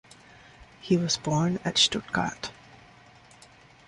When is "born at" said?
1.17-1.77